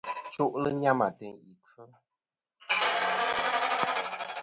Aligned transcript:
Chu'lɨ 0.33 0.69
nyam 0.81 0.99
ateyn 1.07 1.37
ì 1.51 1.53
kfɨ. 1.65 1.83